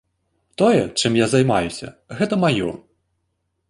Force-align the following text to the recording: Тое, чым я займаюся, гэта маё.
Тое, 0.61 0.79
чым 0.99 1.19
я 1.21 1.27
займаюся, 1.35 1.93
гэта 2.21 2.43
маё. 2.47 2.69